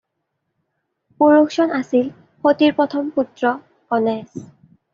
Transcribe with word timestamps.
পুৰুষজন 1.23 1.75
আছিল 1.81 2.09
সতীৰ 2.47 2.75
প্ৰথম 2.81 3.15
পুত্ৰ 3.21 3.55
গণেশ। 3.95 4.45